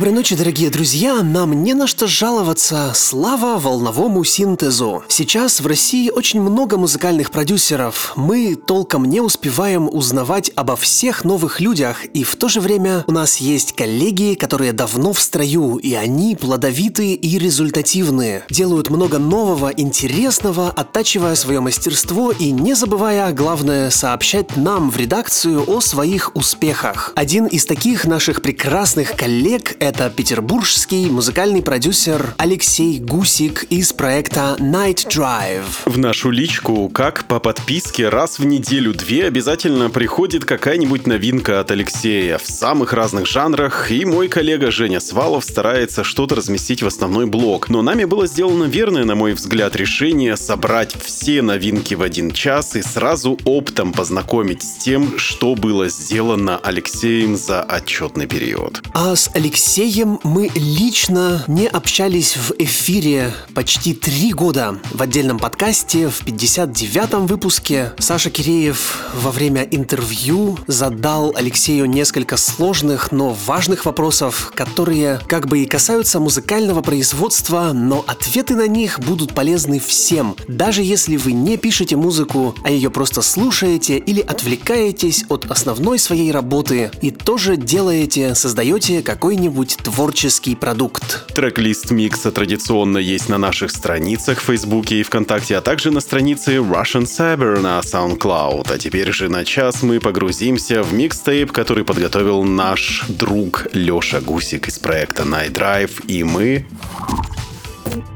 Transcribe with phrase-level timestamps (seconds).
[0.00, 1.22] Доброй ночи, дорогие друзья!
[1.22, 2.92] Нам не на что жаловаться.
[2.94, 5.04] Слава волновому синтезу.
[5.08, 8.14] Сейчас в России очень много музыкальных продюсеров.
[8.16, 13.12] Мы толком не успеваем узнавать обо всех новых людях, и в то же время у
[13.12, 18.44] нас есть коллеги, которые давно в строю, и они плодовитые и результативные.
[18.48, 25.62] Делают много нового, интересного, оттачивая свое мастерство и не забывая, главное, сообщать нам в редакцию
[25.70, 27.12] о своих успехах.
[27.16, 35.08] Один из таких наших прекрасных коллег это петербургский музыкальный продюсер Алексей Гусик из проекта Night
[35.08, 35.64] Drive.
[35.84, 42.38] В нашу личку, как по подписке, раз в неделю-две обязательно приходит какая-нибудь новинка от Алексея
[42.38, 47.68] в самых разных жанрах, и мой коллега Женя Свалов старается что-то разместить в основной блок.
[47.68, 52.76] Но нами было сделано верное, на мой взгляд, решение собрать все новинки в один час
[52.76, 58.84] и сразу оптом познакомить с тем, что было сделано Алексеем за отчетный период.
[58.94, 64.80] А с Алексеем Алексеем мы лично не общались в эфире почти три года.
[64.92, 73.12] В отдельном подкасте в 59-м выпуске Саша Киреев во время интервью задал Алексею несколько сложных,
[73.12, 79.36] но важных вопросов, которые как бы и касаются музыкального производства, но ответы на них будут
[79.36, 85.48] полезны всем, даже если вы не пишете музыку, а ее просто слушаете или отвлекаетесь от
[85.48, 91.26] основной своей работы и тоже делаете, создаете какой-нибудь какой-нибудь творческий продукт.
[91.34, 96.56] Трек-лист микса традиционно есть на наших страницах в Фейсбуке и ВКонтакте, а также на странице
[96.56, 98.72] Russian Cyber на SoundCloud.
[98.72, 104.68] А теперь же на час мы погрузимся в микстейп, который подготовил наш друг Леша Гусик
[104.68, 106.66] из проекта Night Drive, и мы...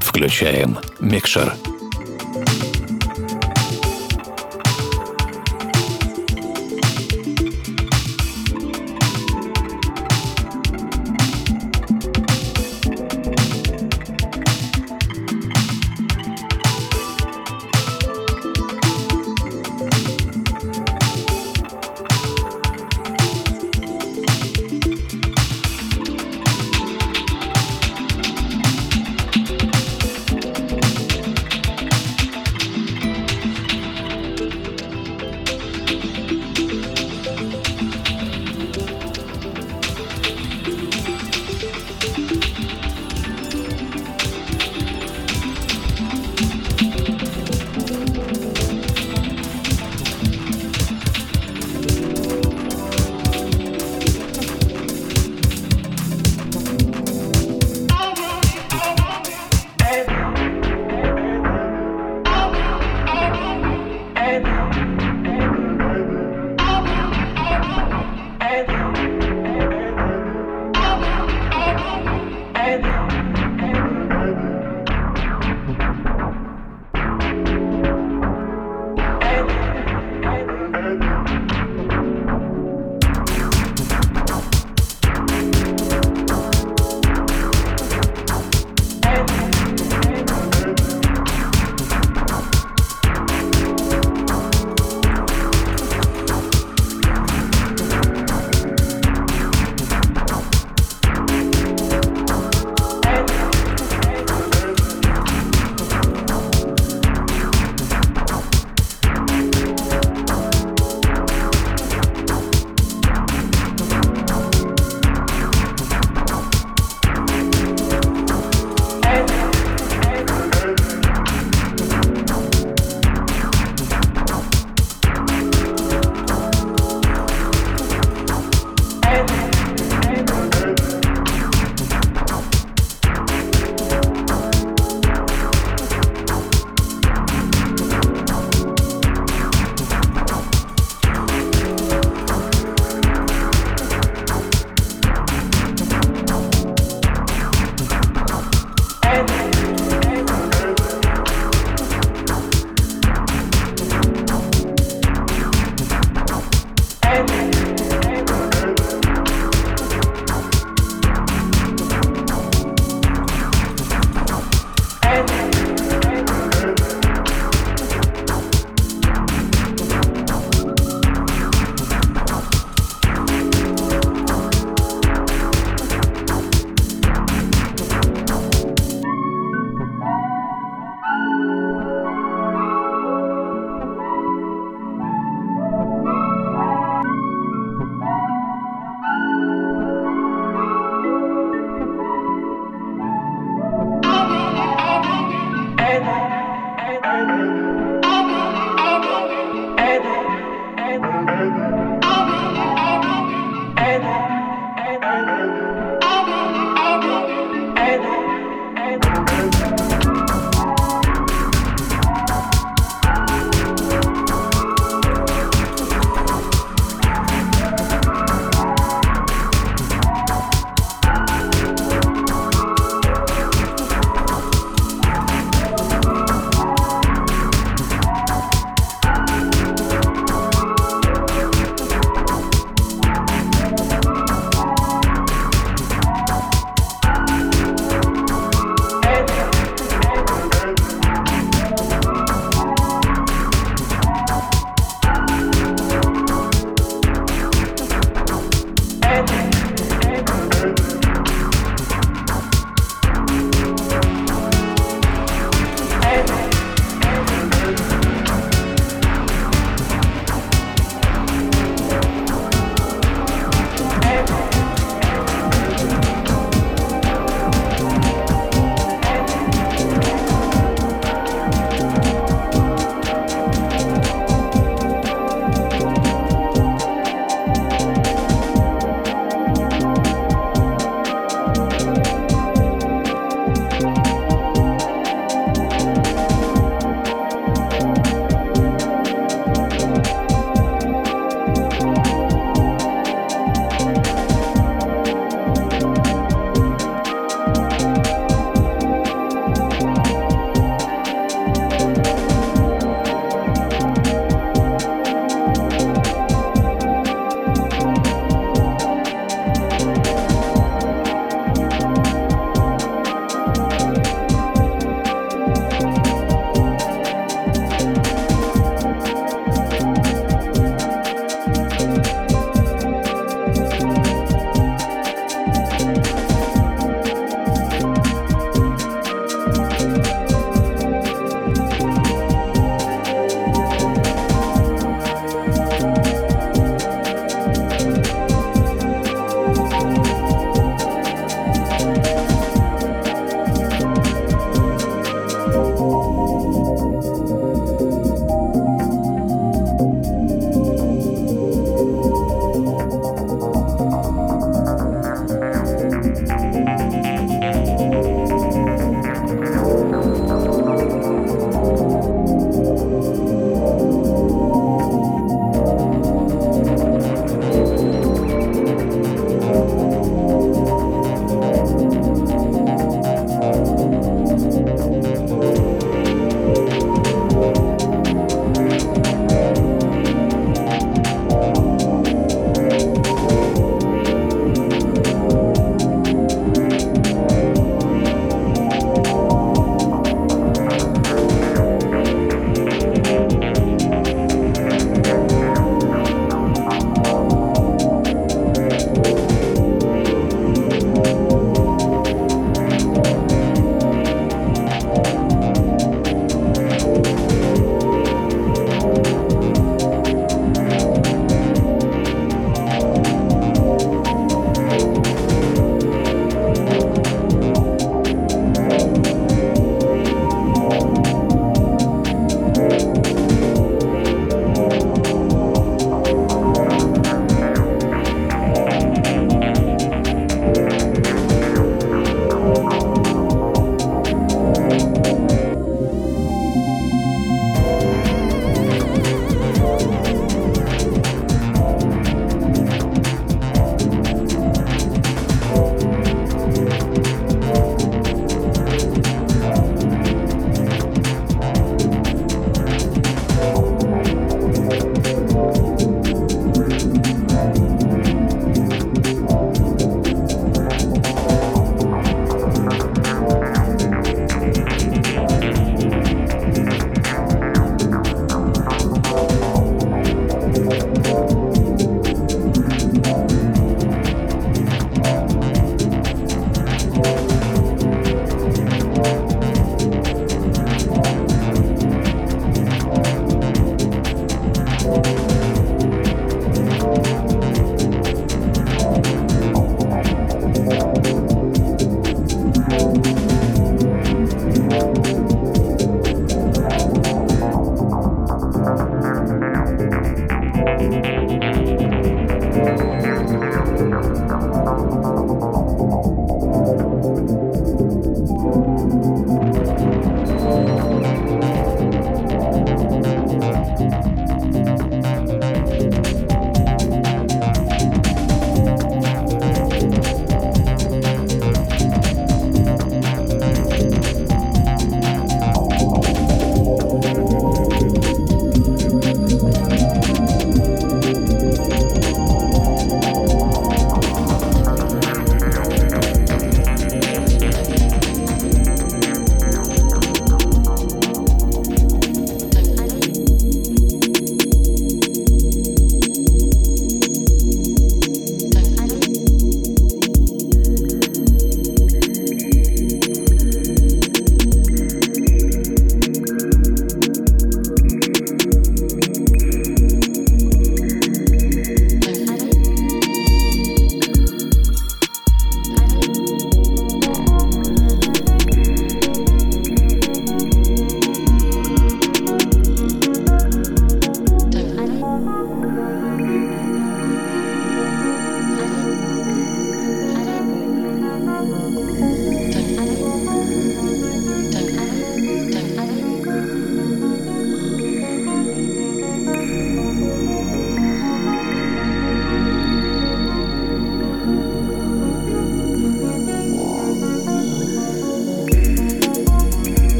[0.00, 1.54] Включаем микшер.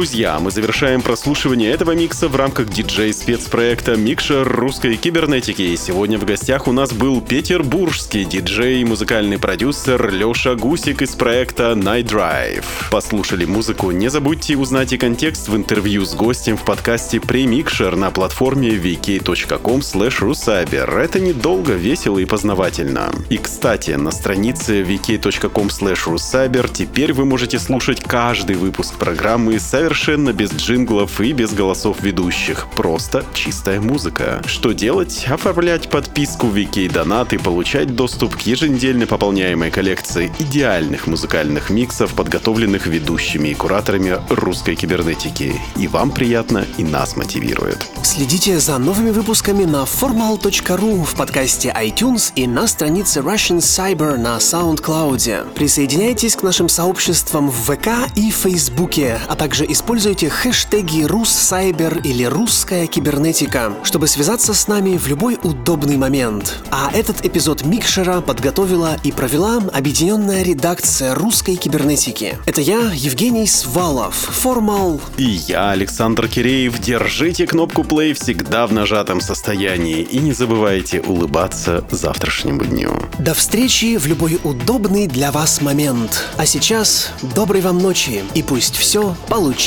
[0.00, 5.76] Друзья, мы завершаем прослушивание этого микса в рамках диджей-спецпроекта «Микшер русской кибернетики».
[5.76, 11.72] Сегодня в гостях у нас был петербургский диджей и музыкальный продюсер Леша Гусик из проекта
[11.72, 12.64] Night Drive.
[12.90, 13.90] Послушали музыку?
[13.90, 19.80] Не забудьте узнать и контекст в интервью с гостем в подкасте «Премикшер» на платформе vk.com
[19.80, 20.98] rusaber.
[20.98, 23.12] Это недолго, весело и познавательно.
[23.28, 29.56] И, кстати, на странице vk.com rusaber теперь вы можете слушать каждый выпуск программы
[29.90, 32.68] совершенно без джинглов и без голосов ведущих.
[32.76, 34.40] Просто чистая музыка.
[34.46, 35.26] Что делать?
[35.28, 42.14] Оформлять подписку в VK Донат и получать доступ к еженедельно пополняемой коллекции идеальных музыкальных миксов,
[42.14, 45.60] подготовленных ведущими и кураторами русской кибернетики.
[45.74, 47.84] И вам приятно, и нас мотивирует.
[48.04, 54.36] Следите за новыми выпусками на formal.ru в подкасте iTunes и на странице Russian Cyber на
[54.36, 55.52] SoundCloud.
[55.54, 62.86] Присоединяйтесь к нашим сообществам в ВК и Фейсбуке, а также используйте хэштеги «Руссайбер» или «Русская
[62.86, 66.62] кибернетика», чтобы связаться с нами в любой удобный момент.
[66.70, 72.36] А этот эпизод Микшера подготовила и провела объединенная редакция русской кибернетики.
[72.44, 75.00] Это я, Евгений Свалов, Формал.
[75.16, 76.78] И я, Александр Киреев.
[76.78, 83.00] Держите кнопку play всегда в нажатом состоянии и не забывайте улыбаться завтрашнему дню.
[83.18, 86.26] До встречи в любой удобный для вас момент.
[86.36, 89.16] А сейчас доброй вам ночи и пусть все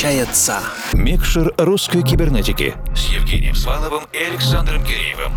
[0.04, 0.60] получается.
[0.92, 5.32] Микшер русской кибернетики с Евгением Сваловым и Александром Киреевым.